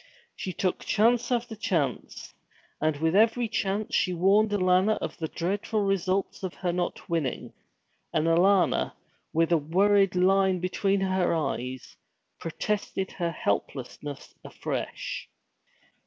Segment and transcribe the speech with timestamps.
[0.35, 2.33] She took chance after chance.
[2.81, 7.53] And with every chance she warned Alanna of the dreadful results of her not winning;
[8.11, 8.93] and Alanna,
[9.31, 11.95] with a worried line between her eyes,
[12.39, 15.29] protested her helplessness afresh.